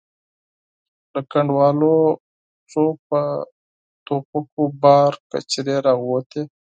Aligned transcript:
له 1.13 1.21
کنډوالو 1.31 1.95
څو 2.71 2.83
په 3.07 3.19
ټوپکو 4.05 4.63
بار 4.81 5.11
کچرې 5.29 5.75
را 5.85 5.93
ووتې. 5.97 6.41